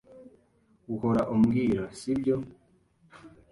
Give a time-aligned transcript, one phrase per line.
[0.93, 2.35] Uhora umbwira, sibyo?